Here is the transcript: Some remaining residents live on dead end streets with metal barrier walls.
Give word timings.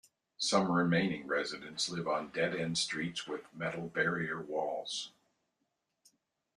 Some 0.39 0.71
remaining 0.71 1.27
residents 1.27 1.87
live 1.87 2.07
on 2.07 2.29
dead 2.31 2.55
end 2.55 2.79
streets 2.79 3.27
with 3.27 3.45
metal 3.53 3.87
barrier 3.87 4.41
walls. 4.41 5.11